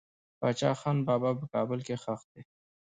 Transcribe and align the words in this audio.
باچا 0.39 0.71
خان 0.79 0.97
بابا 1.07 1.31
په 1.39 1.45
کابل 1.53 1.79
کې 1.87 1.95
خښ 2.03 2.21
دي. 2.31 2.41